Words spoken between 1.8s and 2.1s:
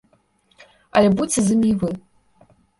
вы.